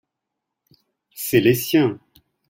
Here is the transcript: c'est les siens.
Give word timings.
c'est 1.13 1.41
les 1.41 1.53
siens. 1.53 1.99